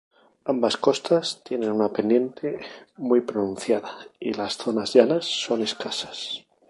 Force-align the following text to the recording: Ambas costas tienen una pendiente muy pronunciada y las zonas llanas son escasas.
Ambas 0.45 0.77
costas 0.77 1.43
tienen 1.43 1.71
una 1.71 1.93
pendiente 1.93 2.57
muy 2.97 3.21
pronunciada 3.21 3.99
y 4.19 4.33
las 4.33 4.57
zonas 4.57 4.93
llanas 4.95 5.25
son 5.27 5.61
escasas. 5.61 6.43